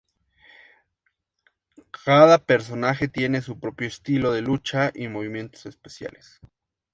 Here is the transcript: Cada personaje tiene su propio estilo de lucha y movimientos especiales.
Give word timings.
Cada 2.03 2.39
personaje 2.39 3.07
tiene 3.07 3.43
su 3.43 3.59
propio 3.59 3.87
estilo 3.87 4.31
de 4.31 4.41
lucha 4.41 4.89
y 4.95 5.07
movimientos 5.07 5.67
especiales. 5.67 6.39